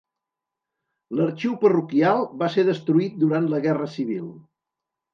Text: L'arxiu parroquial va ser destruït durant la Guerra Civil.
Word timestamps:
L'arxiu 1.19 1.53
parroquial 1.65 2.25
va 2.41 2.51
ser 2.57 2.67
destruït 2.73 3.23
durant 3.27 3.49
la 3.55 3.65
Guerra 3.71 3.95
Civil. 4.01 4.29